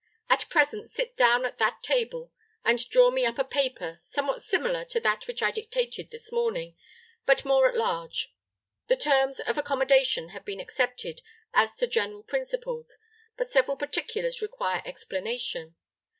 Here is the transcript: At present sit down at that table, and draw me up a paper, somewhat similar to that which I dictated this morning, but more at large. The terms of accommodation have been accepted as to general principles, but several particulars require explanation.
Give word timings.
At 0.31 0.49
present 0.49 0.89
sit 0.89 1.15
down 1.15 1.45
at 1.45 1.59
that 1.59 1.83
table, 1.83 2.31
and 2.65 2.79
draw 2.89 3.11
me 3.11 3.23
up 3.23 3.37
a 3.37 3.43
paper, 3.43 3.99
somewhat 4.01 4.41
similar 4.41 4.83
to 4.85 4.99
that 4.99 5.27
which 5.27 5.43
I 5.43 5.51
dictated 5.51 6.09
this 6.09 6.31
morning, 6.31 6.75
but 7.27 7.45
more 7.45 7.69
at 7.69 7.77
large. 7.77 8.33
The 8.87 8.95
terms 8.97 9.39
of 9.41 9.59
accommodation 9.59 10.29
have 10.29 10.43
been 10.43 10.59
accepted 10.59 11.21
as 11.53 11.77
to 11.77 11.85
general 11.85 12.23
principles, 12.23 12.97
but 13.37 13.51
several 13.51 13.77
particulars 13.77 14.41
require 14.41 14.81
explanation. 14.87 15.75